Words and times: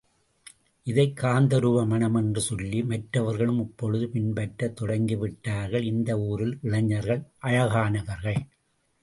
இதை 0.83 1.13
காந்தருவ 1.15 1.85
மணம் 1.85 2.15
என்று 2.15 2.41
சொல்லி 2.41 2.83
மற்றவர்களும் 2.83 3.59
இப்பொழுது 3.59 4.09
பின்பற்றத் 4.09 4.81
தொடங்கிவிட்டார்கள். 4.81 5.83
இந்த 5.83 6.19
ஊரில் 6.19 6.57
இளைஞர்கள் 6.61 7.21
அழகானவர்கள். 7.41 8.41